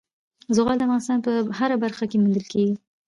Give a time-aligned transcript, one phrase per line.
[0.55, 2.75] زغال د افغانستان په هره برخه کې موندل کېږي.